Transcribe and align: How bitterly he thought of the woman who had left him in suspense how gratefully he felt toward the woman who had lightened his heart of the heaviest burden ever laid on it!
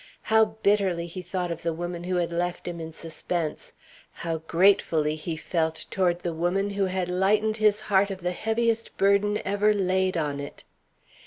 How 0.23 0.45
bitterly 0.63 1.05
he 1.05 1.21
thought 1.21 1.51
of 1.51 1.61
the 1.61 1.73
woman 1.75 2.05
who 2.05 2.15
had 2.15 2.31
left 2.33 2.67
him 2.67 2.79
in 2.79 2.91
suspense 2.91 3.71
how 4.11 4.39
gratefully 4.39 5.15
he 5.15 5.37
felt 5.37 5.85
toward 5.91 6.21
the 6.21 6.33
woman 6.33 6.71
who 6.71 6.85
had 6.85 7.07
lightened 7.07 7.57
his 7.57 7.81
heart 7.81 8.09
of 8.09 8.21
the 8.21 8.31
heaviest 8.31 8.97
burden 8.97 9.39
ever 9.45 9.75
laid 9.75 10.17
on 10.17 10.39
it! 10.39 10.63